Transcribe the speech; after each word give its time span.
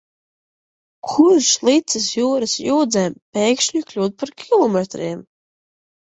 Kurš 1.09 1.49
licis 1.69 2.07
jūras 2.13 2.57
jūdzēm 2.69 3.19
pēkšņi 3.39 3.83
kļūt 3.93 4.19
par 4.25 4.35
kilometriem? 4.47 5.25